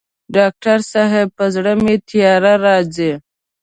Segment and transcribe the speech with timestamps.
[0.35, 3.11] ډاکټر صاحب په زړه مي تیاره راځي